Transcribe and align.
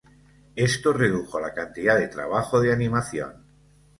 Esto 0.55 0.93
redujo 0.93 1.39
la 1.39 1.53
cantidad 1.53 1.95
de 1.95 2.07
trabajo 2.07 2.59
de 2.59 2.73
animación. 2.73 3.45